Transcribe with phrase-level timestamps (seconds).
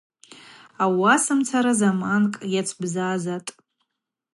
[0.83, 3.51] Ауасамцара заманкӏ йацбзазатӏ.